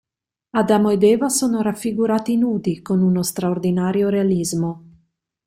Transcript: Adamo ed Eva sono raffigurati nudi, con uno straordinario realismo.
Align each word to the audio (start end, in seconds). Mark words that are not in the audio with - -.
Adamo 0.55 0.89
ed 0.89 1.03
Eva 1.03 1.29
sono 1.29 1.61
raffigurati 1.61 2.35
nudi, 2.35 2.81
con 2.81 3.03
uno 3.03 3.21
straordinario 3.21 4.09
realismo. 4.09 4.83